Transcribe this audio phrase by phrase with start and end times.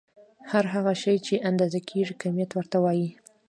[0.51, 3.09] هر هغه شی چې اندازه کيږي کميت ورته وايې.